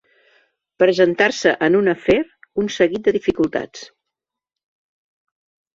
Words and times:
Presentar-se 0.83 1.53
en 1.67 1.77
un 1.81 1.91
afer 1.93 2.17
un 2.63 2.73
seguit 2.79 3.05
de 3.09 3.15
dificultats. 3.21 3.87